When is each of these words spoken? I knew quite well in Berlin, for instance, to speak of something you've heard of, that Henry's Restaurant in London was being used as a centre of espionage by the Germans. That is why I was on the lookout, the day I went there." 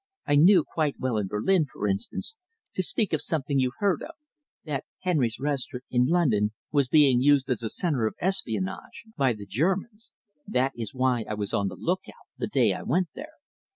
I 0.25 0.35
knew 0.35 0.63
quite 0.63 0.97
well 0.99 1.17
in 1.17 1.27
Berlin, 1.27 1.67
for 1.71 1.87
instance, 1.87 2.35
to 2.73 2.81
speak 2.81 3.13
of 3.13 3.21
something 3.21 3.59
you've 3.59 3.75
heard 3.77 4.01
of, 4.01 4.15
that 4.65 4.85
Henry's 5.01 5.39
Restaurant 5.39 5.83
in 5.91 6.07
London 6.07 6.53
was 6.71 6.87
being 6.87 7.21
used 7.21 7.47
as 7.51 7.61
a 7.61 7.69
centre 7.69 8.07
of 8.07 8.15
espionage 8.19 9.03
by 9.15 9.33
the 9.33 9.45
Germans. 9.45 10.11
That 10.47 10.71
is 10.75 10.95
why 10.95 11.23
I 11.29 11.35
was 11.35 11.53
on 11.53 11.67
the 11.67 11.75
lookout, 11.75 12.15
the 12.35 12.47
day 12.47 12.73
I 12.73 12.81
went 12.81 13.09
there." 13.13 13.33